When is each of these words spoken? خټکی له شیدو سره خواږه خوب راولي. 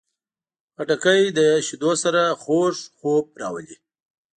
خټکی 0.75 1.21
له 1.37 1.45
شیدو 1.67 1.91
سره 2.03 2.21
خواږه 2.41 2.81
خوب 2.97 3.25
راولي. 3.41 3.75